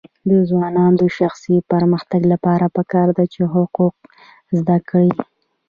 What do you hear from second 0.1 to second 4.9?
د ځوانانو د شخصي پرمختګ لپاره پکار ده چې حقوق زده